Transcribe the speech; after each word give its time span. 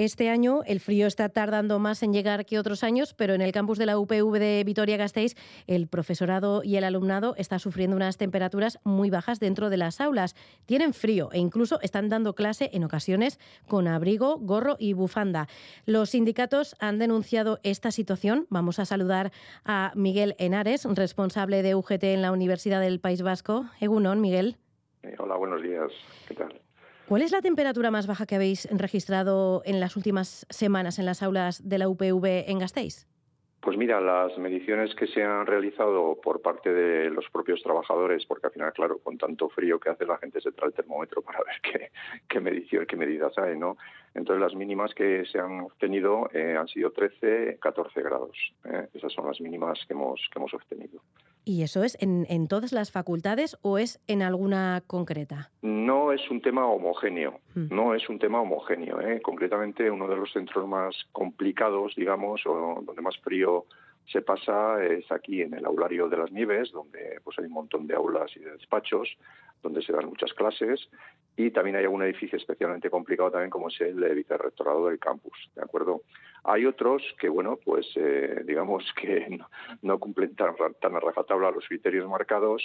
Este 0.00 0.30
año 0.30 0.62
el 0.64 0.80
frío 0.80 1.06
está 1.06 1.28
tardando 1.28 1.78
más 1.78 2.02
en 2.02 2.14
llegar 2.14 2.46
que 2.46 2.58
otros 2.58 2.84
años, 2.84 3.12
pero 3.12 3.34
en 3.34 3.42
el 3.42 3.52
campus 3.52 3.76
de 3.76 3.84
la 3.84 3.98
UPV 3.98 4.38
de 4.38 4.64
Vitoria-Gasteiz 4.64 5.36
el 5.66 5.88
profesorado 5.88 6.62
y 6.64 6.76
el 6.76 6.84
alumnado 6.84 7.34
está 7.36 7.58
sufriendo 7.58 7.96
unas 7.96 8.16
temperaturas 8.16 8.78
muy 8.82 9.10
bajas 9.10 9.40
dentro 9.40 9.68
de 9.68 9.76
las 9.76 10.00
aulas. 10.00 10.36
Tienen 10.64 10.94
frío 10.94 11.28
e 11.32 11.38
incluso 11.38 11.82
están 11.82 12.08
dando 12.08 12.34
clase 12.34 12.70
en 12.72 12.84
ocasiones 12.84 13.38
con 13.68 13.88
abrigo, 13.88 14.38
gorro 14.38 14.76
y 14.78 14.94
bufanda. 14.94 15.48
Los 15.84 16.08
sindicatos 16.08 16.76
han 16.78 16.98
denunciado 16.98 17.60
esta 17.62 17.90
situación. 17.90 18.46
Vamos 18.48 18.78
a 18.78 18.86
saludar 18.86 19.32
a 19.66 19.92
Miguel 19.96 20.34
Henares, 20.38 20.86
responsable 20.86 21.62
de 21.62 21.74
UGT 21.74 22.04
en 22.04 22.22
la 22.22 22.32
Universidad 22.32 22.80
del 22.80 23.00
País 23.00 23.20
Vasco. 23.20 23.66
Egunon, 23.82 24.22
Miguel. 24.22 24.56
Eh, 25.02 25.14
hola, 25.18 25.36
buenos 25.36 25.60
días. 25.60 25.92
¿Qué 26.26 26.36
tal? 26.36 26.58
¿Cuál 27.10 27.22
es 27.22 27.32
la 27.32 27.40
temperatura 27.40 27.90
más 27.90 28.06
baja 28.06 28.24
que 28.24 28.36
habéis 28.36 28.68
registrado 28.70 29.62
en 29.64 29.80
las 29.80 29.96
últimas 29.96 30.46
semanas 30.48 31.00
en 31.00 31.06
las 31.06 31.24
aulas 31.24 31.68
de 31.68 31.76
la 31.76 31.88
UPV 31.88 32.48
en 32.48 32.60
Gasteiz? 32.60 33.08
Pues 33.60 33.76
mira, 33.76 34.00
las 34.00 34.38
mediciones 34.38 34.94
que 34.94 35.08
se 35.08 35.24
han 35.24 35.44
realizado 35.44 36.20
por 36.22 36.40
parte 36.40 36.72
de 36.72 37.10
los 37.10 37.28
propios 37.30 37.64
trabajadores, 37.64 38.24
porque 38.26 38.46
al 38.46 38.52
final, 38.52 38.72
claro, 38.72 38.98
con 38.98 39.18
tanto 39.18 39.48
frío 39.48 39.80
que 39.80 39.90
hace 39.90 40.06
la 40.06 40.18
gente 40.18 40.40
se 40.40 40.52
trae 40.52 40.68
el 40.68 40.72
termómetro 40.72 41.20
para 41.20 41.40
ver 41.40 41.60
qué, 41.64 41.90
qué 42.28 42.38
medición, 42.38 42.86
qué 42.86 42.94
medidas 42.94 43.36
hay, 43.38 43.58
¿no? 43.58 43.76
Entonces 44.14 44.40
las 44.40 44.54
mínimas 44.54 44.94
que 44.94 45.24
se 45.26 45.40
han 45.40 45.62
obtenido 45.62 46.30
eh, 46.32 46.54
han 46.56 46.68
sido 46.68 46.92
13, 46.92 47.58
14 47.60 48.02
grados. 48.02 48.36
¿eh? 48.66 48.86
Esas 48.94 49.12
son 49.12 49.26
las 49.26 49.40
mínimas 49.40 49.84
que 49.84 49.94
hemos, 49.94 50.20
que 50.32 50.38
hemos 50.38 50.54
obtenido. 50.54 51.00
¿Y 51.44 51.62
eso 51.62 51.82
es 51.82 51.96
en, 52.00 52.26
en, 52.28 52.48
todas 52.48 52.72
las 52.72 52.92
facultades 52.92 53.56
o 53.62 53.78
es 53.78 54.00
en 54.06 54.22
alguna 54.22 54.82
concreta? 54.86 55.50
No 55.62 56.12
es 56.12 56.30
un 56.30 56.40
tema 56.40 56.66
homogéneo, 56.66 57.40
mm. 57.54 57.74
no 57.74 57.94
es 57.94 58.08
un 58.08 58.18
tema 58.18 58.40
homogéneo. 58.40 59.00
¿eh? 59.00 59.20
Concretamente, 59.22 59.90
uno 59.90 60.06
de 60.06 60.16
los 60.16 60.32
centros 60.32 60.68
más 60.68 60.94
complicados, 61.12 61.94
digamos, 61.96 62.42
o 62.46 62.82
donde 62.84 63.02
más 63.02 63.16
frío 63.18 63.66
se 64.06 64.22
pasa 64.22 64.84
es 64.84 65.10
aquí 65.12 65.42
en 65.42 65.54
el 65.54 65.64
aulario 65.64 66.08
de 66.08 66.16
las 66.16 66.32
Nieves, 66.32 66.72
donde 66.72 67.20
pues 67.22 67.38
hay 67.38 67.46
un 67.46 67.52
montón 67.52 67.86
de 67.86 67.94
aulas 67.94 68.30
y 68.36 68.40
de 68.40 68.52
despachos, 68.52 69.08
donde 69.62 69.82
se 69.82 69.92
dan 69.92 70.06
muchas 70.06 70.32
clases, 70.34 70.88
y 71.36 71.50
también 71.50 71.76
hay 71.76 71.84
algún 71.84 72.02
edificio 72.02 72.36
especialmente 72.36 72.90
complicado 72.90 73.30
también 73.30 73.50
como 73.50 73.68
es 73.68 73.80
el 73.80 74.14
vicerrectorado 74.14 74.88
del 74.88 74.98
campus, 74.98 75.50
¿de 75.54 75.62
acuerdo? 75.62 76.02
Hay 76.44 76.66
otros 76.66 77.02
que, 77.18 77.28
bueno, 77.28 77.58
pues 77.64 77.86
eh, 77.96 78.42
digamos 78.44 78.84
que 79.00 79.38
no, 79.82 79.98
cumplen 79.98 80.34
tan, 80.34 80.54
tan, 80.80 80.96
a 80.96 81.00
rajatabla 81.00 81.50
los 81.50 81.66
criterios 81.66 82.08
marcados 82.08 82.62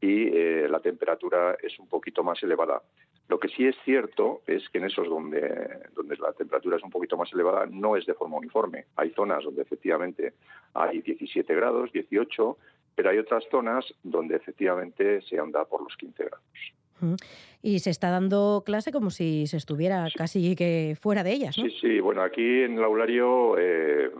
y 0.00 0.28
eh, 0.28 0.66
la 0.68 0.80
temperatura 0.80 1.56
es 1.62 1.78
un 1.78 1.88
poquito 1.88 2.22
más 2.22 2.42
elevada. 2.42 2.82
Lo 3.28 3.40
que 3.40 3.48
sí 3.48 3.66
es 3.66 3.76
cierto 3.84 4.42
es 4.46 4.68
que 4.68 4.78
en 4.78 4.84
esos 4.84 5.08
donde, 5.08 5.80
donde 5.94 6.16
la 6.16 6.32
temperatura 6.32 6.76
es 6.76 6.82
un 6.84 6.90
poquito 6.90 7.16
más 7.16 7.32
elevada 7.32 7.66
no 7.66 7.96
es 7.96 8.06
de 8.06 8.14
forma 8.14 8.36
uniforme. 8.36 8.86
Hay 8.94 9.10
zonas 9.10 9.42
donde 9.42 9.62
efectivamente 9.62 10.34
hay 10.74 11.00
17 11.00 11.52
grados, 11.54 11.90
18, 11.92 12.56
pero 12.96 13.10
hay 13.10 13.18
otras 13.18 13.44
zonas 13.50 13.84
donde 14.02 14.34
efectivamente 14.34 15.20
se 15.22 15.38
anda 15.38 15.64
por 15.66 15.82
los 15.82 15.96
15 15.96 16.24
grados. 16.24 17.22
Y 17.62 17.80
se 17.80 17.90
está 17.90 18.10
dando 18.10 18.62
clase 18.64 18.90
como 18.90 19.10
si 19.10 19.46
se 19.46 19.58
estuviera 19.58 20.08
casi 20.16 20.56
que 20.56 20.96
fuera 20.98 21.22
de 21.22 21.32
ellas, 21.32 21.58
¿no? 21.58 21.64
Sí, 21.64 21.76
sí. 21.78 22.00
Bueno, 22.00 22.22
aquí 22.22 22.62
en 22.62 22.78
el 22.78 22.84
aulario 22.84 23.56
eh, 23.58 24.10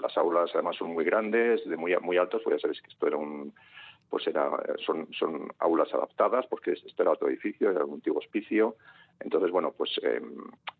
las 0.00 0.16
aulas 0.16 0.50
además 0.54 0.76
son 0.76 0.94
muy 0.94 1.04
grandes, 1.04 1.62
de 1.68 1.76
muy 1.76 1.94
muy 2.00 2.16
altos. 2.16 2.42
Voy 2.44 2.54
a 2.54 2.58
saber 2.58 2.80
que 2.80 2.88
esto 2.88 3.06
era 3.06 3.18
un 3.18 3.52
pues 4.08 4.28
era, 4.28 4.48
son, 4.86 5.08
son 5.12 5.48
aulas 5.58 5.92
adaptadas, 5.92 6.46
porque 6.46 6.72
esto 6.72 7.02
era 7.02 7.10
otro 7.10 7.28
edificio, 7.28 7.70
era 7.70 7.84
un 7.84 7.94
antiguo 7.94 8.20
hospicio. 8.20 8.76
Entonces, 9.18 9.50
bueno, 9.50 9.72
pues 9.76 9.90
em, 10.02 10.36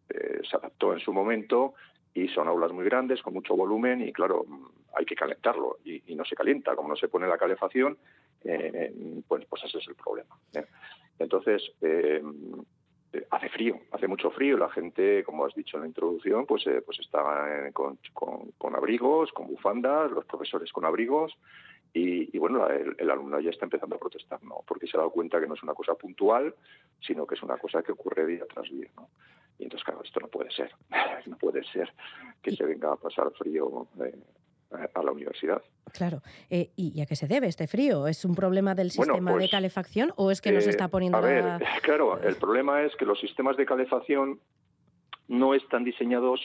eh, 0.09 0.41
se 0.49 0.57
adaptó 0.57 0.93
en 0.93 1.01
su 1.01 1.13
momento 1.13 1.75
y 2.15 2.29
son 2.29 2.47
aulas 2.47 2.73
muy 2.73 2.85
grandes, 2.85 3.21
con 3.23 3.35
mucho 3.35 3.57
volumen 3.57 4.01
y, 4.01 4.13
claro, 4.13 4.47
hay 4.97 5.05
que 5.05 5.17
calentarlo 5.17 5.79
y, 5.85 6.15
no 6.15 6.25
se 6.25 6.37
calienta. 6.37 6.77
Como 6.77 6.89
no 6.89 6.97
se 6.97 7.09
pone 7.09 7.27
la 7.27 7.37
calefacción, 7.37 7.99
eh, 8.45 9.23
pues, 9.27 9.45
pues 9.47 9.65
ese 9.65 9.79
es 9.79 9.89
el 9.89 9.97
problema. 9.97 10.39
¿eh? 10.55 10.65
Entonces, 11.19 11.73
em, 11.81 12.63
hace 13.31 13.49
frío, 13.49 13.81
hace 13.91 14.07
mucho 14.07 14.31
frío. 14.31 14.57
La 14.57 14.71
gente, 14.71 15.25
como 15.25 15.45
has 15.45 15.55
dicho 15.55 15.77
en 15.77 15.83
la 15.83 15.89
introducción, 15.89 16.47
pues, 16.47 16.65
pues 16.87 17.01
está 17.01 17.73
con, 17.73 17.99
con, 18.13 18.77
abrigos, 18.77 19.33
con 19.33 19.49
bufandas, 19.49 20.13
los 20.13 20.25
profesores 20.25 20.73
con 20.73 20.85
abrigos. 20.85 21.37
Y, 21.93 22.37
bueno, 22.39 22.69
el, 22.69 23.11
alumno 23.11 23.39
ya 23.39 23.51
está 23.51 23.67
empezando 23.67 23.95
a 23.95 24.01
protestar, 24.01 24.43
¿no? 24.43 24.65
Porque 24.67 24.87
se 24.89 24.97
ha 24.97 24.99
dado 24.99 25.11
cuenta 25.11 25.41
que 25.41 25.47
no 25.47 25.55
es 25.55 25.63
una 25.63 25.75
cosa 25.75 25.95
puntual, 25.95 26.53
sino 27.01 27.25
que 27.25 27.37
es 27.37 27.43
una 27.43 27.57
cosa 27.57 27.85
que 27.85 27.93
ocurre 27.93 28.27
día 28.27 28.45
tras 28.53 28.69
día, 28.69 28.89
¿no? 28.97 29.09
Y 29.59 29.65
entonces, 29.65 29.85
claro, 29.85 30.03
esto 30.03 30.21
no 30.21 30.29
puede 30.29 30.51
ser. 30.51 30.71
no 31.27 31.37
puede 31.39 31.65
ser 31.65 31.93
que 32.43 32.55
se 32.55 32.65
venga 32.65 32.93
a 32.93 32.97
pasar 32.97 33.31
frío 33.33 33.89
eh, 34.05 34.89
a 34.95 35.03
la 35.03 35.13
universidad. 35.13 35.63
Claro. 35.93 36.23
Eh, 36.51 36.71
¿Y 36.77 37.01
a 37.01 37.07
qué 37.07 37.17
se 37.17 37.29
debe 37.29 37.47
este 37.47 37.67
frío? 37.67 38.07
¿Es 38.07 38.25
un 38.25 38.35
problema 38.35 38.75
del 38.75 38.91
sistema 38.91 39.31
de 39.33 39.39
pues, 39.39 39.51
calefacción 39.51 40.13
o 40.17 40.31
es 40.31 40.41
que 40.41 40.53
nos 40.53 40.67
está 40.67 40.89
poniendo 40.89 41.19
a 41.19 41.21
ver, 41.21 41.45
claro, 41.83 42.21
el 42.21 42.37
problema 42.37 42.83
es 42.83 42.95
que 42.97 43.05
los 43.05 43.21
sistemas 43.21 43.57
de 43.57 43.67
calefacción 43.67 44.41
no 45.29 45.55
están 45.55 45.85
diseñados 45.85 46.41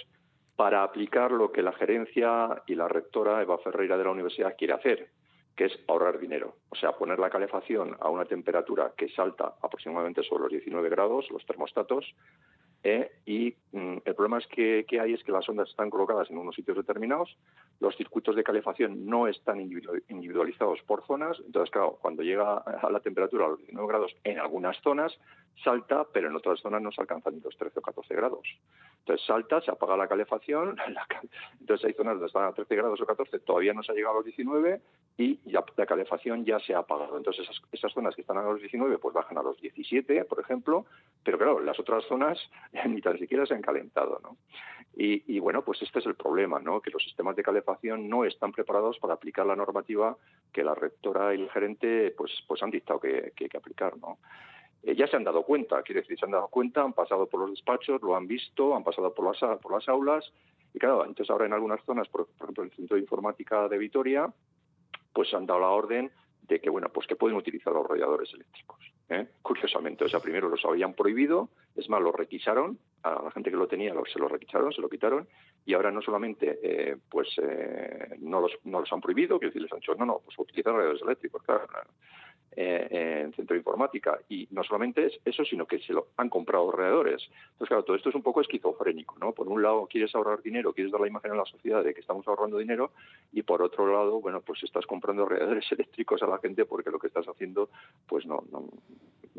para 0.56 0.84
aplicar 0.84 1.32
lo 1.32 1.52
que 1.52 1.62
la 1.62 1.72
gerencia 1.74 2.64
y 2.68 2.76
la 2.76 2.88
rectora 2.88 3.42
Eva 3.42 3.58
Ferreira 3.60 3.98
de 3.98 4.04
la 4.04 4.12
universidad 4.12 4.56
quiere 4.58 4.74
hacer, 4.74 5.10
que 5.56 5.66
es 5.66 5.80
ahorrar 5.88 6.20
dinero. 6.20 6.58
O 6.70 6.76
sea, 6.76 6.92
poner 6.92 7.18
la 7.18 7.30
calefacción 7.30 7.96
a 8.00 8.10
una 8.10 8.26
temperatura 8.26 8.94
que 8.98 9.10
salta 9.10 9.56
aproximadamente 9.62 10.22
sobre 10.24 10.44
los 10.44 10.52
19 10.52 10.90
grados, 10.90 11.30
los 11.32 11.46
termostatos, 11.46 12.14
eh, 12.84 13.12
y 13.26 13.56
mm, 13.74 13.98
el 14.06 14.16
problema 14.16 14.38
es 14.38 14.48
que, 14.48 14.86
que, 14.88 15.00
hay 15.00 15.14
es 15.14 15.24
que 15.24 15.32
las 15.32 15.48
ondas 15.50 15.70
están 15.70 15.90
colocadas 15.90 16.30
en 16.30 16.38
unos 16.38 16.56
sitios 16.56 16.78
determinados, 16.78 17.38
los 17.80 17.96
circuitos 17.98 18.36
de 18.36 18.44
calefacción 18.44 19.06
no 19.06 19.28
están 19.28 19.60
individualizados 19.60 20.82
por 20.84 21.06
zonas, 21.06 21.38
entonces 21.46 21.72
claro, 21.72 21.98
cuando 22.02 22.24
llega 22.24 22.58
a 22.58 22.90
la 22.90 23.02
temperatura 23.02 23.46
a 23.46 23.50
los 23.50 23.60
19 23.60 23.88
grados 23.88 24.16
en 24.24 24.40
algunas 24.40 24.78
zonas 24.82 25.18
salta, 25.64 26.06
pero 26.12 26.28
en 26.28 26.36
otras 26.36 26.60
zonas 26.60 26.82
no 26.82 26.92
se 26.92 27.02
alcanzan 27.02 27.36
ni 27.36 27.42
los 27.42 27.56
13 27.58 27.80
o 27.80 27.82
14 27.82 28.16
grados. 28.16 28.48
Entonces 29.00 29.26
salta, 29.26 29.62
se 29.62 29.72
apaga 29.72 29.98
la 29.98 30.08
calefacción, 30.08 30.78
entonces 31.60 31.86
hay 31.86 31.94
zonas 31.94 32.14
donde 32.14 32.28
están 32.28 32.46
a 32.46 32.54
13 32.54 32.76
grados 32.76 33.02
o 33.02 33.06
14, 33.06 33.40
todavía 33.40 33.74
no 33.74 33.84
se 33.84 33.92
ha 33.92 33.96
llegado 33.96 34.16
a 34.16 34.18
los 34.18 34.26
19 34.26 34.82
y 35.18 35.40
ya, 35.50 35.64
la 35.76 35.86
calefacción 35.86 36.46
ya 36.46 36.60
se 36.60 36.74
ha 36.74 36.80
apagado. 36.80 37.18
Entonces 37.18 37.44
esas, 37.44 37.62
esas 37.72 37.92
zonas 37.94 38.16
que 38.16 38.22
están 38.22 38.38
a 38.38 38.44
los 38.44 38.60
19 38.60 38.98
pues 39.00 39.14
bajan 39.14 39.38
a 39.38 39.44
los 39.44 39.60
17, 39.62 40.26
por 40.26 40.40
ejemplo, 40.40 40.86
pero 41.24 41.38
claro, 41.38 41.60
las 41.60 41.80
otras 41.80 42.06
zonas 42.06 42.38
ni 42.88 43.02
tan 43.02 43.18
siquiera 43.18 43.46
se 43.46 43.54
han 43.54 43.62
calentado. 43.62 44.20
¿no? 44.24 44.38
Y, 44.96 45.40
bueno, 45.40 45.64
pues 45.64 45.82
este 45.82 46.00
es 46.00 46.06
el 46.06 46.16
problema, 46.16 46.60
¿no? 46.60 46.82
que 46.82 46.92
los 46.92 47.02
sistemas 47.02 47.36
de 47.36 47.44
calefacción 47.44 48.10
no 48.10 48.26
están 48.26 48.52
preparados 48.52 49.00
para 49.00 49.14
aplicar 49.14 49.46
la 49.46 49.56
normativa 49.56 50.18
que 50.52 50.64
la 50.64 50.76
rectora 50.76 51.34
y 51.34 51.42
el 51.42 51.50
gerente 51.50 52.14
pues, 52.18 52.32
pues 52.48 52.62
han 52.64 52.70
dictado 52.70 53.00
que, 53.00 53.32
que 53.36 53.46
hay 53.46 53.50
que 53.50 53.58
aplicar. 53.58 53.98
¿no? 53.98 54.18
Eh, 54.84 54.96
ya 54.96 55.08
se 55.08 55.18
han 55.18 55.24
dado 55.24 55.44
cuenta, 55.44 55.82
quiere 55.84 56.02
decir, 56.02 56.18
se 56.18 56.26
han 56.26 56.32
dado 56.32 56.48
cuenta, 56.48 56.82
han 56.82 56.94
pasado 56.94 57.28
por 57.28 57.42
los 57.42 57.52
despachos, 57.52 58.02
lo 58.02 58.16
han 58.16 58.28
visto, 58.28 58.76
han 58.76 58.84
pasado 58.84 59.14
por 59.14 59.26
las, 59.26 59.60
por 59.60 59.74
las 59.74 59.88
aulas, 59.90 60.32
y 60.74 60.80
claro, 60.80 61.06
entonces 61.06 61.30
ahora 61.30 61.46
en 61.46 61.54
algunas 61.54 61.84
zonas, 61.84 62.08
por, 62.08 62.28
ejemplo, 62.40 62.64
en 62.64 62.70
el 62.70 62.76
Centro 62.76 62.96
de 62.96 63.02
Informática 63.02 63.68
de 63.68 63.78
Vitoria, 63.78 64.32
pues 65.14 65.34
han 65.34 65.46
dado 65.46 65.60
la 65.60 65.70
orden 65.70 66.12
de 66.44 66.60
que, 66.60 66.70
bueno, 66.70 66.90
pues 66.90 67.08
que 67.08 67.16
pueden 67.16 67.38
utilizar 67.38 67.74
los 67.74 67.88
radiadores 67.88 68.34
eléctricos. 68.34 68.80
¿eh? 69.10 69.28
Curiosamente, 69.42 70.06
o 70.06 70.10
sea, 70.10 70.20
primero 70.20 70.48
los 70.48 70.64
habían 70.66 70.94
prohibido, 70.94 71.50
es 71.76 71.90
más, 71.90 72.02
los 72.02 72.16
requisaron, 72.16 72.80
a 73.04 73.22
la 73.24 73.32
gente 73.32 73.50
que 73.50 73.58
lo 73.58 73.68
tenía 73.68 73.94
se 74.12 74.20
lo 74.20 74.28
requisaron, 74.28 74.72
se 74.72 74.82
lo 74.82 74.90
quitaron, 74.90 75.28
y 75.66 75.74
ahora 75.74 75.92
no 75.92 76.02
solamente 76.02 76.60
eh, 76.64 76.98
pues 77.10 77.28
no, 78.20 78.42
los, 78.42 78.52
no 78.64 78.80
los 78.80 78.92
han 78.94 79.02
prohibido, 79.02 79.40
que 79.40 79.48
decir, 79.48 79.62
les 79.62 79.72
han 79.72 79.80
dicho, 79.80 79.96
no, 79.96 80.06
no, 80.06 80.22
pues 80.24 80.38
utilizar 80.40 80.74
radiadores 80.74 81.02
eléctricos, 81.02 81.44
claro, 81.44 81.68
claro 81.68 81.90
eh, 82.56 83.24
en 83.26 83.34
centro 83.34 83.54
de 83.54 83.60
informática. 83.60 84.20
Y 84.30 84.48
no 84.52 84.64
solamente 84.64 85.06
es 85.06 85.20
eso, 85.26 85.46
sino 85.46 85.66
que 85.66 85.80
se 85.80 85.94
lo 85.94 86.08
han 86.18 86.30
comprado 86.30 86.70
alrededores. 86.70 87.30
Entonces, 87.52 87.68
claro, 87.68 87.84
todo 87.84 87.96
esto 87.96 88.10
es 88.10 88.16
un 88.16 88.24
poco 88.24 88.42
esquizofrénico, 88.42 89.18
¿no? 89.20 89.34
Por 89.34 89.48
un 89.48 89.62
lado 89.62 89.88
quieres 89.88 90.14
ahorrar 90.16 90.42
dinero, 90.42 90.74
quieres 90.74 90.92
dar 90.92 91.02
la 91.02 91.08
imagen 91.08 91.32
a 91.32 91.36
la 91.36 91.46
sociedad 91.46 91.84
de 91.84 91.94
que 91.94 92.02
estamos 92.02 92.28
ahorrando 92.28 92.58
dinero, 92.58 92.92
y 93.32 93.44
por 93.44 93.62
otro 93.62 93.92
lado, 93.92 94.20
bueno, 94.20 94.42
pues 94.42 94.64
estás 94.64 94.86
comprando 94.86 95.24
alrededores 95.24 95.66
eléctricos 95.72 96.22
a 96.24 96.28
la 96.28 96.40
gente 96.40 96.66
porque 96.66 96.92
lo 96.92 97.00
que 97.00 97.08
estás 97.08 97.28
haciendo, 97.28 97.70
pues 98.08 98.26
no, 98.26 98.44
no, 98.52 98.68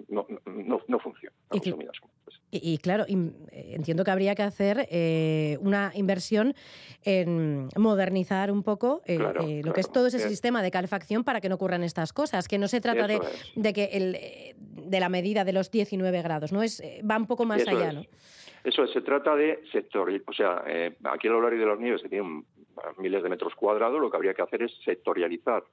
no, 0.09 0.27
no, 0.47 0.81
no 0.87 0.99
funciona. 0.99 1.35
Y, 1.53 1.75
claro, 2.83 3.05
eh, 3.09 3.15
entiendo 3.75 4.05
que 4.05 4.11
habría 4.11 4.35
que 4.35 4.43
hacer 4.43 4.89
eh, 4.91 5.59
una 5.61 5.93
inversión 5.95 6.55
en 7.05 7.69
modernizar 7.77 8.51
un 8.51 8.63
poco 8.63 9.03
eh, 9.07 9.63
lo 9.65 9.73
que 9.73 9.81
es 9.81 9.91
todo 9.91 10.07
ese 10.07 10.19
sistema 10.19 10.63
de 10.63 10.71
calefacción 10.71 11.25
para 11.25 11.41
que 11.41 11.49
no 11.49 11.55
ocurran 11.55 11.83
estas 11.83 12.13
cosas, 12.13 12.49
que 12.49 12.59
no 12.59 12.69
se 12.69 12.81
trata 12.81 13.07
de, 13.07 13.21
de, 13.55 13.73
que 13.73 13.85
el, 13.93 14.17
de 14.57 15.01
la 15.01 15.09
medida 15.09 15.45
de 15.45 15.53
los 15.53 15.71
19 15.71 16.23
grados, 16.23 16.53
no 16.53 16.63
es 16.63 16.83
va 17.09 17.17
un 17.17 17.27
poco 17.27 17.45
más 17.45 17.67
allá, 17.67 17.93
¿no? 17.93 18.03
Eso 18.63 18.87
se 18.89 19.01
trata 19.01 19.35
de 19.37 19.63
sector, 19.73 20.11
o 20.27 20.33
sea, 20.35 20.63
aquí 21.05 21.29
el 21.29 21.33
horario 21.33 21.61
de 21.61 21.65
los 21.65 21.81
nieves 21.81 22.03
que 22.03 22.11
tiene 22.11 22.45
miles 22.99 23.23
de 23.23 23.29
metros 23.31 23.55
cuadrados, 23.55 23.99
lo 23.99 24.11
que 24.11 24.17
habría 24.19 24.35
que 24.35 24.43
hacer 24.43 24.63
es 24.63 24.73
sectorializar 24.85 25.65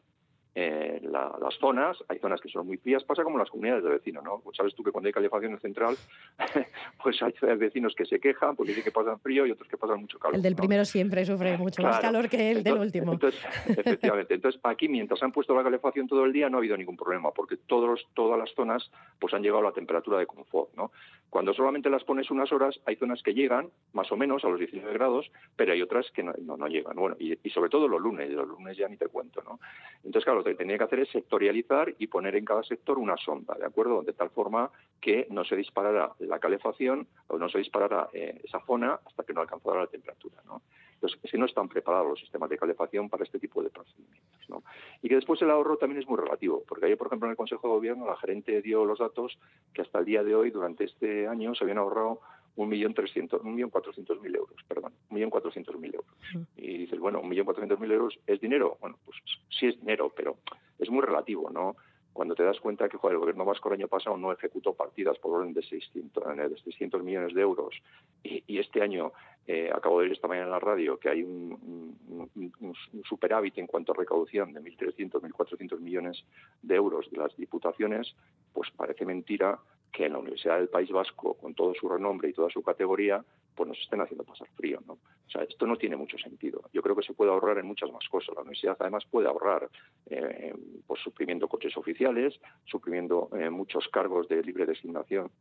eh, 0.60 1.00
las 1.04 1.54
zonas, 1.60 2.04
hay 2.08 2.18
zonas 2.18 2.42
que 2.42 2.50
son 2.50 2.66
muy 2.66 2.78
frías, 2.78 3.04
pasa 3.04 3.24
como 3.24 3.38
las 3.38 3.48
comunidades 3.48 3.84
de 3.84 3.92
vecinos, 3.92 4.24
¿no? 4.24 4.40
Pues 4.40 4.58
sabes 4.58 4.74
tú 4.74 4.82
que 4.82 4.92
cuando 4.92 5.06
hay 5.06 5.14
calefacción 5.14 5.52
en 5.52 5.60
central, 5.60 5.96
pues 7.04 7.22
hay 7.22 7.32
vecinos 7.58 7.94
que 7.94 8.08
se 8.08 8.20
quejan 8.20 8.56
porque 8.56 8.72
dicen 8.72 8.84
que 8.84 8.92
pasan 8.92 9.20
frío 9.20 9.46
y 9.46 9.52
otros 9.52 9.70
que 9.70 9.78
pasan 9.78 10.02
mucho 10.02 10.18
calor. 10.18 10.36
El 10.36 10.42
del 10.42 10.56
primero 10.56 10.84
siempre 10.84 11.24
sufre 11.26 11.60
mucho 11.60 11.84
más 11.84 12.00
calor 12.00 12.28
que 12.28 12.50
el 12.50 12.64
del 12.64 12.80
último. 12.80 13.12
Entonces, 13.14 13.40
efectivamente. 13.68 14.34
Entonces, 14.34 14.60
aquí 14.64 14.90
mientras 14.90 15.22
han 15.22 15.32
puesto 15.32 15.56
la 15.56 15.62
calefacción 15.62 16.08
todo 16.08 16.26
el 16.26 16.34
día 16.34 16.50
no 16.50 16.58
ha 16.58 16.60
habido 16.60 16.76
ningún 16.76 16.98
problema, 16.98 17.30
porque 17.30 17.58
todos, 17.58 18.08
todas 18.16 18.40
las 18.40 18.50
zonas 18.56 18.90
pues 19.20 19.36
han 19.36 19.44
llegado 19.44 19.60
a 19.60 19.66
la 19.66 19.74
temperatura 19.74 20.18
de 20.18 20.26
confort, 20.26 20.74
¿no? 20.76 20.92
Cuando 21.30 21.54
solamente 21.54 21.90
las 21.90 22.04
pones 22.04 22.32
unas 22.32 22.52
horas, 22.52 22.80
hay 22.86 22.96
zonas 22.96 23.22
que 23.22 23.34
llegan 23.34 23.70
más 23.94 24.12
o 24.12 24.18
menos 24.18 24.46
a 24.46 24.50
los 24.50 24.60
19 24.60 24.94
grados, 24.94 25.30
pero 25.56 25.74
hay 25.74 25.82
otras 25.82 26.10
que 26.12 26.24
no, 26.24 26.34
no, 26.40 26.68
llegan. 26.68 26.96
Bueno, 26.96 27.18
y, 27.20 27.38
sobre 27.50 27.70
todo 27.70 27.88
los 27.88 28.02
lunes, 28.02 28.30
los 28.30 28.48
lunes 28.48 28.78
ya 28.78 28.88
ni 28.88 28.96
te 28.96 29.08
cuento, 29.08 29.42
¿no? 29.44 29.60
Entonces, 29.98 30.24
claro, 30.24 30.44
que 30.44 30.56
tenía 30.56 30.78
que 30.78 30.86
hacer 30.86 31.00
es 31.00 31.10
sectorializar 31.10 31.94
y 31.98 32.08
poner 32.08 32.36
en 32.36 32.46
cada 32.46 32.64
sector 32.64 32.98
una 32.98 33.18
sonda, 33.18 33.56
¿de 33.56 33.66
acuerdo? 33.66 34.04
De 34.04 34.14
tal 34.14 34.30
forma 34.30 34.72
que 35.02 35.28
no 35.30 35.44
se 35.44 35.56
disparara 35.56 36.12
la 36.20 36.40
calefacción 36.40 37.08
o 37.28 37.38
no 37.38 37.50
se 37.50 37.58
disparara 37.58 38.08
eh, 38.14 38.40
esa 38.44 38.62
zona 38.66 39.00
hasta 39.06 39.24
que 39.24 39.34
no 39.34 39.42
alcanzara 39.42 39.82
la 39.82 39.88
temperatura, 39.88 40.38
¿no? 40.46 40.62
Entonces, 40.98 41.20
si 41.30 41.38
no 41.38 41.46
están 41.46 41.70
preparados 41.70 42.10
los 42.10 42.20
sistemas 42.20 42.50
de 42.50 42.58
calefacción 42.58 43.08
para 43.08 43.24
este 43.24 43.38
tipo 43.38 43.62
de 43.62 43.70
procedimientos, 43.70 44.50
¿no? 44.50 44.64
Y 45.04 45.10
que 45.10 45.16
después 45.16 45.40
el 45.44 45.52
ahorro 45.52 45.78
también 45.78 46.02
es 46.02 46.08
muy 46.08 46.18
relativo, 46.18 46.64
porque 46.68 46.86
ayer, 46.86 46.98
por 46.98 47.08
ejemplo, 47.08 47.28
en 47.28 47.32
el 47.32 47.38
Consejo 47.38 47.68
de 47.68 47.74
Gobierno 47.76 48.08
la 48.08 48.18
gerente 48.18 48.62
dio 48.64 48.84
los 48.84 48.98
datos 48.98 49.38
que 49.74 49.84
hasta 49.84 50.00
el 50.00 50.06
día 50.06 50.24
de 50.24 50.34
hoy, 50.34 50.50
durante 50.50 50.86
este 50.86 51.28
año, 51.28 51.54
se 51.54 51.64
habían 51.64 51.78
ahorrado 51.78 52.20
un 52.56 52.70
millón 52.70 52.96
trescientos, 52.96 53.42
un 53.44 53.54
millón 53.54 53.70
cuatrocientos 53.70 54.20
mil 54.20 54.36
euros, 54.36 54.58
perdón, 54.68 54.92
un 55.10 55.16
millón 55.16 55.30
cuatrocientos 55.30 55.78
mil 55.78 55.94
euros. 55.94 56.12
Y 56.56 56.80
dices, 56.80 57.00
bueno, 57.00 57.20
un 57.22 57.30
millón 57.30 57.46
cuatrocientos 57.46 57.80
mil 57.80 57.92
euros 57.92 58.18
es 58.26 58.42
dinero. 58.42 58.78
Bueno, 58.82 58.98
pues 59.06 59.18
sí 59.52 59.68
es 59.68 59.80
dinero, 59.80 60.12
pero 60.16 60.38
es 60.80 60.90
muy 60.90 61.04
relativo, 61.04 61.52
¿no? 61.52 61.76
Cuando 62.18 62.34
te 62.34 62.42
das 62.42 62.60
cuenta 62.60 62.90
que 62.90 62.98
el 62.98 63.18
gobierno 63.20 63.46
vasco 63.46 63.70
el 63.70 63.76
año 63.76 63.88
pasado 63.88 64.18
no 64.18 64.32
ejecutó 64.32 64.74
partidas 64.74 65.20
por 65.20 65.36
orden 65.36 65.54
de 65.54 65.62
600, 65.62 66.24
eh, 66.26 66.50
de 66.50 66.58
600 66.58 67.04
millones 67.04 67.36
de 67.36 67.42
euros 67.42 67.76
y, 68.24 68.58
este 68.58 68.82
año 68.82 69.12
eh, 69.46 69.70
acabo 69.72 70.00
de 70.00 70.08
ver 70.08 70.16
esta 70.16 70.28
mañana 70.28 70.48
en 70.48 70.52
la 70.52 70.60
radio 70.60 70.98
que 70.98 71.10
hay 71.10 71.22
un, 71.22 71.96
un, 72.34 73.04
superávit 73.08 73.60
en 73.60 73.68
cuanto 73.68 73.92
a 73.92 73.96
recaudación 73.96 74.52
de 74.52 74.62
1.300, 74.62 75.12
1.400 75.12 75.80
millones 75.80 76.26
de 76.64 76.74
euros 76.74 77.08
de 77.12 77.18
las 77.18 77.38
diputaciones, 77.38 78.16
pues 78.52 78.72
parece 78.72 79.06
mentira 79.06 79.60
que 79.92 80.06
en 80.06 80.14
la 80.14 80.20
Universidad 80.20 80.58
del 80.58 80.70
País 80.70 80.92
Vasco, 80.92 81.36
con 81.36 81.54
todo 81.54 81.74
su 81.74 81.90
renombre 81.90 82.30
y 82.30 82.34
toda 82.34 82.50
su 82.50 82.62
categoría, 82.62 83.24
pues 83.56 83.68
nos 83.68 83.80
estén 83.80 84.02
haciendo 84.02 84.24
pasar 84.24 84.48
frío. 84.56 84.80
¿no? 84.86 84.94
O 84.94 85.30
sea, 85.30 85.44
esto 85.44 85.66
no 85.66 85.76
tiene 85.78 85.96
mucho 85.96 86.18
sentido. 86.18 86.62
Yo 86.72 86.82
creo 86.82 86.96
que 86.96 87.04
se 87.04 87.14
puede 87.14 87.32
ahorrar 87.32 87.58
en 87.58 87.66
muchas 87.66 87.92
más 87.92 88.08
cosas. 88.10 88.36
La 88.36 88.42
universidad 88.42 88.78
además 88.80 89.06
puede 89.10 89.28
ahorrar 89.28 89.70
eh, 90.10 90.54
pues, 90.86 91.02
suprimiendo 91.02 91.48
coches 91.48 91.76
oficiales, 91.76 92.40
suprimiendo 92.66 93.30
eh, 93.38 93.50
muchos 93.50 93.88
cargos 93.90 94.28
de 94.28 94.44
libre 94.44 94.66
designación 94.66 95.32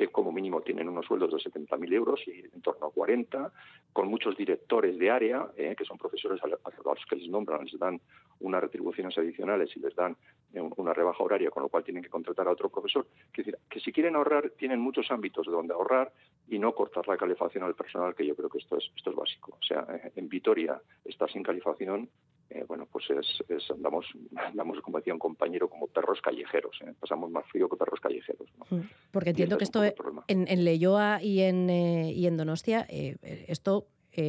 que 0.00 0.08
como 0.08 0.32
mínimo 0.32 0.62
tienen 0.62 0.88
unos 0.88 1.04
sueldos 1.04 1.30
de 1.30 1.50
70.000 1.50 1.92
euros 1.92 2.20
y 2.26 2.40
en 2.54 2.62
torno 2.62 2.86
a 2.86 2.90
40, 2.90 3.52
con 3.92 4.08
muchos 4.08 4.34
directores 4.34 4.98
de 4.98 5.10
área, 5.10 5.48
eh, 5.58 5.74
que 5.76 5.84
son 5.84 5.98
profesores 5.98 6.40
a 6.42 6.46
los 6.46 7.06
que 7.06 7.16
les 7.16 7.28
nombran, 7.28 7.66
les 7.66 7.78
dan 7.78 8.00
unas 8.38 8.62
retribuciones 8.62 9.18
adicionales 9.18 9.76
y 9.76 9.80
les 9.80 9.94
dan 9.94 10.16
una 10.54 10.92
rebaja 10.92 11.22
horaria, 11.22 11.50
con 11.50 11.62
lo 11.62 11.68
cual 11.68 11.84
tienen 11.84 12.02
que 12.02 12.08
contratar 12.08 12.48
a 12.48 12.52
otro 12.52 12.68
profesor. 12.68 13.06
Es 13.32 13.36
decir, 13.44 13.58
que 13.68 13.80
si 13.80 13.92
quieren 13.92 14.16
ahorrar, 14.16 14.50
tienen 14.50 14.80
muchos 14.80 15.10
ámbitos 15.10 15.46
de 15.46 15.52
donde 15.52 15.74
ahorrar 15.74 16.12
y 16.48 16.58
no 16.58 16.74
cortar 16.74 17.06
la 17.06 17.16
calefacción 17.16 17.64
al 17.64 17.74
personal, 17.74 18.14
que 18.14 18.26
yo 18.26 18.34
creo 18.34 18.48
que 18.48 18.58
esto 18.58 18.76
es, 18.76 18.90
esto 18.96 19.10
es 19.10 19.16
básico. 19.16 19.56
O 19.60 19.64
sea, 19.64 19.86
eh, 19.88 20.12
en 20.16 20.28
Vitoria 20.28 20.80
está 21.04 21.28
sin 21.28 21.42
calefacción 21.42 22.08
eh, 22.50 22.64
bueno, 22.66 22.88
pues 22.90 23.04
es, 23.10 23.70
andamos, 23.70 24.06
andamos, 24.34 24.80
como 24.82 24.98
decía 24.98 25.12
un 25.12 25.20
compañero, 25.20 25.70
como 25.70 25.86
perros 25.86 26.20
callejeros. 26.20 26.76
¿eh? 26.84 26.92
Pasamos 26.98 27.30
más 27.30 27.46
frío 27.46 27.68
que 27.68 27.76
perros 27.76 28.00
callejeros. 28.00 28.48
Mm, 28.70 28.80
porque 29.12 29.30
entiendo 29.30 29.56
que 29.56 29.64
esto 29.64 29.84
en, 29.84 30.48
en 30.48 30.64
Leyoa 30.64 31.22
y 31.22 31.42
en, 31.42 31.70
eh, 31.70 32.12
y 32.12 32.26
en 32.26 32.36
Donostia, 32.36 32.86
esto 32.90 33.86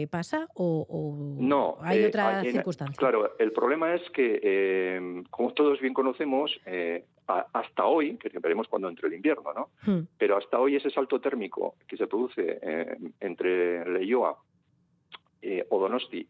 pasa 0.09 0.47
o, 0.55 1.15
no, 1.39 1.77
hay 1.81 2.05
otra 2.05 2.41
circunstancia? 2.41 2.95
Claro, 2.97 3.37
el 3.39 3.51
problema 3.51 3.93
es 3.95 4.09
que, 4.11 5.23
como 5.29 5.53
todos 5.53 5.79
bien 5.79 5.93
conocemos, 5.93 6.51
hasta 7.27 7.85
hoy, 7.85 8.17
que 8.17 8.29
veremos 8.39 8.67
cuando 8.67 8.89
entre 8.89 9.07
el 9.07 9.13
invierno, 9.15 9.53
¿no? 9.53 9.69
Hmm. 9.85 10.05
Pero 10.17 10.37
hasta 10.37 10.59
hoy 10.59 10.75
ese 10.75 10.89
salto 10.89 11.19
térmico 11.19 11.75
que 11.87 11.97
se 11.97 12.07
produce 12.07 12.59
entre 13.19 13.89
Leyoa 13.89 14.37
o 15.69 15.79
Donosti 15.79 16.27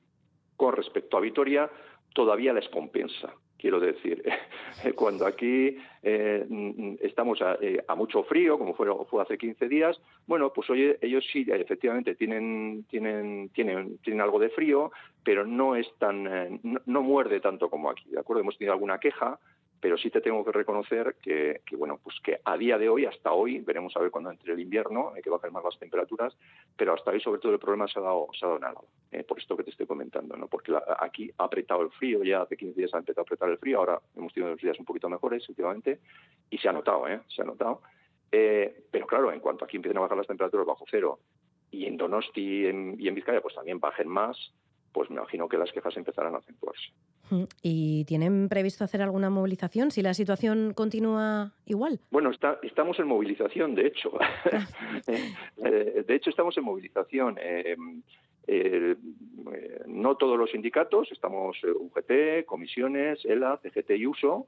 con 0.56 0.76
respecto 0.76 1.18
a 1.18 1.22
Vitoria 1.22 1.70
todavía 2.14 2.54
les 2.54 2.70
compensa. 2.70 3.34
Quiero 3.62 3.80
decir, 3.80 4.24
cuando 4.96 5.28
aquí 5.28 5.78
eh, 6.02 6.98
estamos 7.00 7.40
eh, 7.62 7.84
a, 7.88 7.94
mucho 7.94 8.24
frío, 8.24 8.58
como 8.58 8.74
fue, 8.74 8.88
fue, 9.06 9.22
hace 9.22 9.38
15 9.38 9.70
días, 9.70 10.02
bueno, 10.26 10.52
pues 10.52 10.68
oye, 10.72 10.98
ellos 11.00 11.24
sí, 11.32 11.46
efectivamente, 11.48 12.16
tienen, 12.16 12.86
tienen, 12.90 13.50
tienen, 13.50 14.00
tienen 14.00 14.22
algo 14.22 14.40
de 14.40 14.50
frío, 14.50 14.92
pero 15.24 15.46
no 15.46 15.76
es 15.76 15.88
tan, 16.00 16.26
eh, 16.26 16.60
no, 16.64 17.02
muerde 17.04 17.40
tanto 17.40 17.70
como 17.70 17.92
aquí, 17.92 18.10
¿de 18.10 18.20
acuerdo? 18.20 18.42
Hemos 18.42 18.58
tenido 18.58 18.74
alguna 18.74 18.98
queja, 19.00 19.38
pero 19.82 19.98
sí 19.98 20.12
te 20.12 20.22
tengo 20.22 20.46
que 20.46 20.52
reconocer 20.52 21.16
que, 21.22 21.62
bueno, 21.76 22.00
pues 22.02 22.16
que 22.24 22.40
a 22.46 22.56
día 22.56 22.78
de 22.78 22.88
hoy, 22.88 23.06
hasta 23.06 23.32
hoy, 23.32 23.60
veremos 23.60 23.98
a 23.98 24.00
ver 24.00 24.12
cuando 24.12 24.30
entre 24.30 24.54
el 24.54 24.60
invierno, 24.60 25.12
hay 25.16 25.24
que 25.24 25.30
bajar 25.32 25.52
más 25.52 25.64
las 25.64 25.78
temperaturas, 25.80 26.38
pero 26.78 26.94
hasta 26.94 27.10
hoy 27.10 27.20
sobre 27.20 27.42
todo 27.42 27.52
el 27.52 27.60
problema 27.60 27.88
se 27.88 27.98
ha 27.98 28.04
dado, 28.04 28.28
se 28.40 28.46
ha 28.46 28.50
dado 28.50 28.86
en 29.12 29.22
eh, 29.22 29.24
por 29.24 29.40
esto 29.40 29.58
que 29.58 29.64
te 29.64 29.72
estoy 29.72 29.88
comentando, 29.88 30.38
¿no? 30.38 30.48
Porque 30.48 30.72
aquí 31.00 31.32
ha 31.36 31.46
apretado 31.46 31.82
el 31.82 31.90
frío, 31.90 32.24
ya 32.24 32.44
hace 32.44 32.56
15 32.56 32.80
días 32.80 32.94
ha 32.94 33.00
empezado 33.00 33.22
a 33.22 33.24
apretar 33.24 33.50
el 33.50 33.58
frío, 33.58 33.80
ahora 33.80 34.00
hemos 34.16 34.32
tenido 34.34 34.52
unos 34.52 34.62
días 34.62 34.78
un 34.80 34.86
poquito 34.86 35.10
mejores 35.10 35.50
últimamente, 35.50 36.00
y 36.52 36.60
se 36.60 36.70
ha 36.70 36.74
notado, 36.74 37.08
¿eh? 37.08 37.20
Se 37.28 37.42
ha 37.42 37.46
notado. 37.46 37.82
Eh, 38.32 38.84
pero 38.92 39.08
claro, 39.08 39.32
en 39.32 39.40
cuanto 39.40 39.66
aquí 39.66 39.78
empiecen 39.78 39.98
a 39.98 40.02
bajar 40.02 40.18
las 40.18 40.28
temperaturas 40.28 40.68
bajo 40.68 40.86
cero, 40.90 41.20
y 41.72 41.86
en 41.86 41.98
Donosti 41.98 42.68
y 43.00 43.08
en 43.08 43.16
Vizcaya 43.16 43.42
pues 43.42 43.56
también 43.56 43.80
bajen 43.80 44.08
más, 44.08 44.54
pues 44.92 45.10
me 45.10 45.18
imagino 45.18 45.48
que 45.48 45.58
las 45.58 45.72
quejas 45.72 45.96
empezarán 45.98 46.36
a 46.36 46.40
acentuarse. 46.40 46.92
¿Y 47.62 48.04
tienen 48.06 48.50
previsto 48.50 48.84
hacer 48.84 49.02
alguna 49.02 49.30
movilización 49.30 49.92
si 49.92 50.02
la 50.02 50.14
situación 50.14 50.74
continúa 50.74 51.54
igual? 51.66 52.00
Bueno, 52.12 52.32
estamos 52.62 53.00
en 53.00 53.08
movilización, 53.08 53.76
de 53.76 53.88
hecho. 53.88 54.12
Eh, 55.64 56.04
de 56.08 56.16
hecho, 56.16 56.30
estamos 56.30 56.58
en 56.58 56.64
movilización. 56.64 57.38
Eh, 57.40 57.76
eh, 58.48 58.96
no 59.86 60.16
todos 60.18 60.38
los 60.38 60.50
sindicatos, 60.52 61.12
estamos 61.12 61.58
UGT, 61.64 62.46
comisiones, 62.46 63.24
ELA, 63.26 63.60
CGT 63.62 63.92
y 63.92 64.08
USO. 64.08 64.48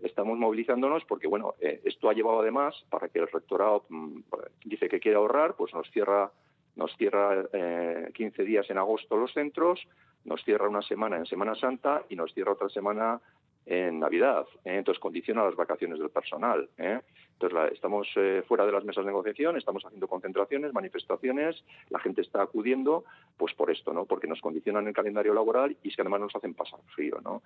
Estamos 0.00 0.38
movilizándonos 0.38 1.04
porque, 1.04 1.28
bueno, 1.28 1.54
esto 1.60 2.10
ha 2.10 2.14
llevado 2.14 2.40
además 2.40 2.74
para 2.90 3.08
que 3.08 3.20
el 3.20 3.28
rectorado 3.28 3.84
mm, 3.88 4.20
dice 4.64 4.88
que 4.88 5.00
quiere 5.00 5.16
ahorrar, 5.16 5.54
pues 5.56 5.72
nos 5.72 5.88
cierra 5.90 6.30
nos 6.76 6.96
cierra 6.96 7.44
eh, 7.52 8.10
15 8.14 8.44
días 8.44 8.68
en 8.70 8.78
agosto 8.78 9.16
los 9.16 9.32
centros, 9.32 9.80
nos 10.24 10.42
cierra 10.44 10.68
una 10.68 10.82
semana 10.82 11.16
en 11.16 11.26
Semana 11.26 11.54
Santa 11.54 12.02
y 12.08 12.16
nos 12.16 12.32
cierra 12.32 12.52
otra 12.52 12.68
semana 12.68 13.20
en 13.66 13.98
Navidad. 13.98 14.46
¿eh? 14.64 14.76
Entonces 14.76 15.00
condiciona 15.00 15.44
las 15.44 15.56
vacaciones 15.56 15.98
del 15.98 16.10
personal. 16.10 16.68
¿eh? 16.78 17.00
Entonces 17.32 17.72
estamos 17.72 18.08
eh, 18.16 18.42
fuera 18.46 18.64
de 18.66 18.72
las 18.72 18.84
mesas 18.84 19.04
de 19.04 19.10
negociación, 19.10 19.56
estamos 19.56 19.84
haciendo 19.84 20.06
concentraciones, 20.06 20.72
manifestaciones, 20.72 21.64
la 21.90 21.98
gente 21.98 22.20
está 22.20 22.42
acudiendo, 22.42 23.04
pues 23.36 23.54
por 23.54 23.70
esto, 23.70 23.92
¿no? 23.92 24.04
Porque 24.04 24.26
nos 24.26 24.40
condicionan 24.40 24.86
el 24.86 24.94
calendario 24.94 25.34
laboral 25.34 25.76
y 25.82 25.88
es 25.88 25.96
que 25.96 26.02
además 26.02 26.20
nos 26.20 26.36
hacen 26.36 26.54
pasar 26.54 26.80
frío, 26.94 27.18
¿no? 27.22 27.42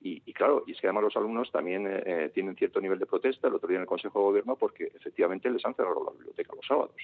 Y, 0.00 0.20
claro, 0.32 0.64
y 0.66 0.72
es 0.72 0.80
que 0.80 0.86
además 0.86 1.04
los 1.04 1.16
alumnos 1.16 1.50
también 1.52 2.30
tienen 2.32 2.56
cierto 2.56 2.80
nivel 2.80 2.98
de 2.98 3.06
protesta. 3.06 3.48
El 3.48 3.54
otro 3.54 3.68
día 3.68 3.76
en 3.76 3.82
el 3.82 3.88
Consejo 3.88 4.18
de 4.18 4.24
Gobierno, 4.24 4.56
porque 4.56 4.90
efectivamente 4.94 5.50
les 5.50 5.64
han 5.64 5.74
cerrado 5.74 6.04
la 6.04 6.12
biblioteca 6.12 6.54
los 6.54 6.66
sábados. 6.66 6.94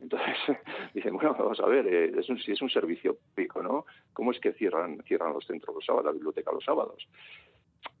Entonces 0.00 0.36
dicen, 0.94 1.14
bueno, 1.14 1.34
vamos 1.38 1.60
a 1.60 1.66
ver, 1.66 2.12
un, 2.28 2.38
si 2.38 2.52
es 2.52 2.62
un 2.62 2.70
servicio 2.70 3.16
público, 3.34 3.62
¿no? 3.62 3.86
¿Cómo 4.12 4.32
es 4.32 4.40
que 4.40 4.52
cierran 4.52 5.02
cierran 5.02 5.32
los 5.32 5.46
centros 5.46 5.74
los 5.74 5.84
sábados, 5.84 6.06
la 6.06 6.12
biblioteca 6.12 6.52
los 6.52 6.64
sábados? 6.64 7.08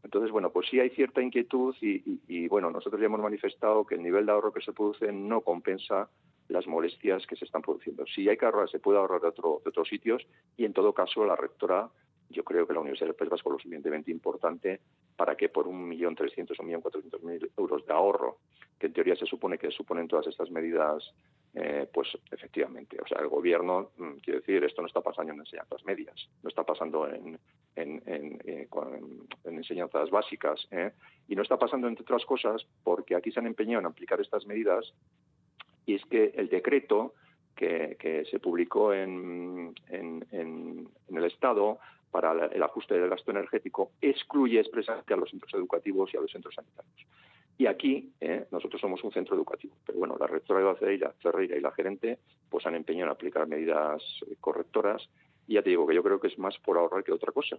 Entonces, 0.02 0.30
bueno, 0.30 0.50
pues 0.50 0.68
sí 0.68 0.80
hay 0.80 0.90
cierta 0.90 1.22
inquietud 1.22 1.74
y, 1.80 2.48
bueno, 2.48 2.70
nosotros 2.70 3.00
ya 3.00 3.06
hemos 3.06 3.20
manifestado 3.20 3.84
que 3.84 3.94
el 3.94 4.02
nivel 4.02 4.26
de 4.26 4.32
ahorro 4.32 4.52
que 4.52 4.60
se 4.60 4.72
produce 4.72 5.12
no 5.12 5.40
compensa 5.42 6.08
las 6.48 6.66
molestias 6.66 7.26
que 7.26 7.36
se 7.36 7.44
están 7.44 7.62
produciendo. 7.62 8.06
Si 8.06 8.28
hay 8.28 8.36
que 8.36 8.46
ahorrar, 8.46 8.70
se 8.70 8.78
puede 8.78 8.98
ahorrar 8.98 9.20
de, 9.20 9.28
otro, 9.28 9.60
de 9.62 9.68
otros 9.68 9.88
sitios 9.88 10.26
y 10.56 10.64
en 10.64 10.72
todo 10.72 10.94
caso 10.94 11.24
la 11.26 11.36
rectora, 11.36 11.90
yo 12.30 12.44
creo 12.44 12.66
que 12.66 12.74
la 12.74 12.80
Universidad 12.80 13.08
del 13.08 13.16
País 13.16 13.30
Vasco 13.30 13.50
es 13.50 13.52
lo 13.52 13.58
suficientemente 13.58 14.10
importante 14.10 14.80
para 15.16 15.36
que 15.36 15.48
por 15.48 15.66
un 15.66 15.86
millón 15.86 16.14
trescientos 16.14 16.58
o 16.58 16.62
un 16.62 16.68
millón 16.68 16.82
cuatrocientos 16.82 17.22
mil 17.22 17.50
euros 17.56 17.86
de 17.86 17.92
ahorro, 17.92 18.38
que 18.78 18.86
en 18.86 18.92
teoría 18.92 19.16
se 19.16 19.26
supone 19.26 19.58
que 19.58 19.70
suponen 19.70 20.08
todas 20.08 20.26
estas 20.26 20.50
medidas 20.50 21.12
eh, 21.60 21.88
pues 21.92 22.06
efectivamente, 22.30 22.96
o 23.02 23.06
sea, 23.08 23.18
el 23.18 23.26
gobierno, 23.26 23.90
mm, 23.96 24.18
quiero 24.22 24.38
decir, 24.38 24.62
esto 24.62 24.80
no 24.80 24.86
está 24.86 25.00
pasando 25.00 25.32
en 25.32 25.40
enseñanzas 25.40 25.84
medias, 25.84 26.28
no 26.44 26.48
está 26.48 26.62
pasando 26.62 27.08
en, 27.08 27.36
en, 27.74 28.00
en, 28.06 28.40
eh, 28.44 28.68
enseñanzas 29.44 30.08
básicas, 30.08 30.68
¿eh? 30.70 30.92
y 31.26 31.34
no 31.34 31.42
está 31.42 31.58
pasando, 31.58 31.88
entre 31.88 32.04
otras 32.04 32.24
cosas, 32.24 32.64
porque 32.84 33.16
aquí 33.16 33.32
se 33.32 33.40
han 33.40 33.48
empeñado 33.48 33.80
en 33.80 33.86
aplicar 33.86 34.20
estas 34.20 34.46
medidas, 34.46 34.94
y 35.84 35.96
es 35.96 36.04
que 36.04 36.32
el 36.36 36.48
decreto 36.48 37.14
que, 37.56 38.24
se 38.30 38.38
publicó 38.38 38.94
en, 38.94 39.74
en, 39.88 40.88
el 41.08 41.24
Estado 41.24 41.80
para 42.12 42.46
el 42.46 42.62
ajuste 42.62 42.94
del 42.94 43.10
gasto 43.10 43.32
energético 43.32 43.90
excluye 44.00 44.60
expresamente 44.60 45.12
a 45.12 45.16
los 45.16 45.30
centros 45.30 45.52
educativos 45.54 46.14
y 46.14 46.18
a 46.18 46.20
los 46.20 46.30
centros 46.30 46.54
sanitarios. 46.54 47.04
Y 47.58 47.66
aquí 47.66 48.12
eh, 48.20 48.46
nosotros 48.52 48.80
somos 48.80 49.02
un 49.02 49.10
centro 49.10 49.34
educativo, 49.34 49.74
pero 49.84 49.98
bueno, 49.98 50.16
la 50.18 50.28
rectora 50.28 50.60
Eva 50.60 50.76
Ferreira, 50.76 51.12
Ferreira 51.20 51.56
y 51.56 51.60
la 51.60 51.72
gerente 51.72 52.20
pues 52.48 52.64
han 52.66 52.76
empeñado 52.76 53.06
en 53.06 53.12
aplicar 53.12 53.48
medidas 53.48 54.00
eh, 54.30 54.36
correctoras 54.40 55.08
y 55.48 55.54
ya 55.54 55.62
te 55.62 55.70
digo 55.70 55.84
que 55.84 55.96
yo 55.96 56.04
creo 56.04 56.20
que 56.20 56.28
es 56.28 56.38
más 56.38 56.56
por 56.58 56.78
ahorrar 56.78 57.02
que 57.02 57.10
otra 57.10 57.32
cosa. 57.32 57.56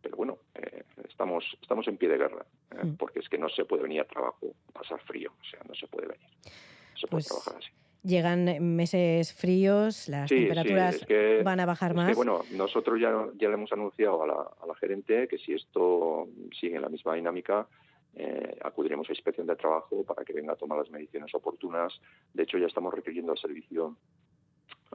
Pero 0.00 0.16
bueno, 0.16 0.38
eh, 0.54 0.84
estamos, 1.06 1.44
estamos 1.60 1.86
en 1.86 1.98
pie 1.98 2.08
de 2.08 2.16
guerra, 2.16 2.46
mm. 2.82 2.94
porque 2.94 3.18
es 3.18 3.28
que 3.28 3.36
no 3.36 3.50
se 3.50 3.66
puede 3.66 3.82
venir 3.82 4.00
a 4.00 4.04
trabajo 4.04 4.54
pasar 4.72 5.00
frío, 5.00 5.32
o 5.38 5.44
sea, 5.44 5.60
no 5.68 5.74
se 5.74 5.86
puede 5.86 6.06
venir. 6.06 6.28
No 6.44 6.98
se 6.98 7.06
puede 7.06 7.10
pues 7.10 7.26
trabajar 7.26 7.56
así. 7.58 7.70
Llegan 8.04 8.74
meses 8.74 9.34
fríos, 9.34 10.08
las 10.08 10.28
temperaturas 10.30 11.06
van 11.44 11.60
a 11.60 11.66
bajar 11.66 11.94
más. 11.94 12.16
bueno, 12.16 12.42
nosotros 12.52 12.98
ya, 12.98 13.28
ya 13.36 13.48
le 13.48 13.54
hemos 13.54 13.72
anunciado 13.72 14.22
a 14.22 14.26
la, 14.26 14.50
a 14.60 14.66
la 14.66 14.74
gerente 14.74 15.28
que 15.28 15.38
si 15.38 15.52
esto 15.52 16.26
sigue 16.58 16.76
en 16.76 16.82
la 16.82 16.88
misma 16.88 17.14
dinámica, 17.14 17.68
eh, 18.14 18.58
acudiremos 18.62 19.08
a 19.08 19.12
inspección 19.12 19.46
de 19.46 19.56
trabajo 19.56 20.04
para 20.04 20.24
que 20.24 20.32
venga 20.32 20.52
a 20.52 20.56
tomar 20.56 20.78
las 20.78 20.90
mediciones 20.90 21.34
oportunas. 21.34 21.98
De 22.32 22.42
hecho, 22.42 22.58
ya 22.58 22.66
estamos 22.66 22.92
requiriendo 22.92 23.32
al 23.32 23.38
servicio, 23.38 23.96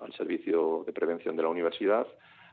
al 0.02 0.14
servicio 0.14 0.84
de 0.86 0.94
prevención 0.94 1.36
de 1.36 1.44
la 1.44 1.50
universidad 1.50 2.08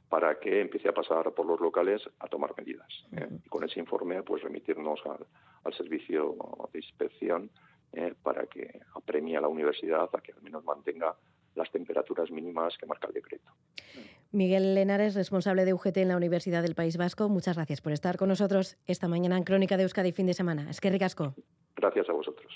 para 0.08 0.38
que 0.38 0.60
empiece 0.60 0.88
a 0.88 0.92
pasar 0.92 1.32
por 1.32 1.46
los 1.46 1.60
locales 1.60 2.02
a 2.20 2.28
tomar 2.28 2.54
medidas. 2.56 2.88
¿eh? 3.16 3.28
Y 3.44 3.48
con 3.48 3.64
ese 3.64 3.80
informe, 3.80 4.22
pues 4.22 4.42
remitirnos 4.42 5.00
al, 5.06 5.74
servicio 5.74 6.36
de 6.72 6.78
inspección 6.78 7.50
eh, 7.92 8.14
para 8.22 8.46
que 8.46 8.80
apremie 8.94 9.36
a 9.36 9.40
la 9.40 9.48
universidad 9.48 10.08
a 10.12 10.20
que 10.20 10.32
al 10.32 10.42
menos 10.42 10.62
mantenga 10.64 11.16
las 11.54 11.70
temperaturas 11.70 12.30
mínimas 12.30 12.76
que 12.76 12.86
marca 12.86 13.08
el 13.08 13.14
decreto. 13.14 13.50
Miguel 14.34 14.74
Lenares, 14.74 15.14
responsable 15.14 15.64
de 15.64 15.72
UGT 15.72 15.98
en 15.98 16.08
la 16.08 16.16
Universidad 16.16 16.62
del 16.62 16.74
País 16.74 16.96
Vasco, 16.96 17.28
muchas 17.28 17.54
gracias 17.56 17.80
por 17.80 17.92
estar 17.92 18.16
con 18.16 18.28
nosotros 18.28 18.76
esta 18.84 19.06
mañana 19.06 19.36
en 19.36 19.44
Crónica 19.44 19.76
de 19.76 19.84
Euskadi 19.84 20.10
fin 20.10 20.26
de 20.26 20.34
semana. 20.34 20.68
Es 20.68 20.80
que 20.80 20.90
ricasco. 20.90 21.34
Gracias 21.76 22.08
a 22.08 22.12
vosotros. 22.12 22.52